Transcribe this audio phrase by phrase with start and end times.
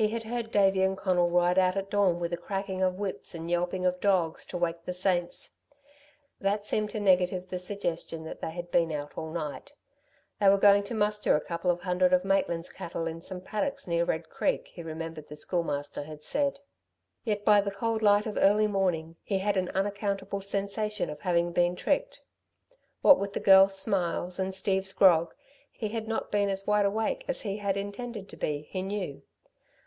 [0.00, 3.34] He had heard Davey and Conal ride out at dawn with a cracking of whips
[3.34, 5.56] and yelping of dogs to wake the saints.
[6.40, 9.72] That seemed to negative the suggestion that they had been out all night.
[10.38, 13.88] They were going to muster a couple of hundred of Maitland's cattle in some paddocks
[13.88, 16.60] near Red Creek, he remembered the Schoolmaster had said.
[17.24, 21.50] Yet by the cold light of early morning, he had an unaccountable sensation of having
[21.50, 22.22] been tricked.
[23.02, 25.34] What with the girl's smiles and Steve's grog
[25.72, 29.22] he had not been as wide awake as he had intended to be, he knew.